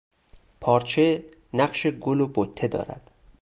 [0.61, 1.23] پارچه
[1.53, 3.11] نقش گل و بته دارد.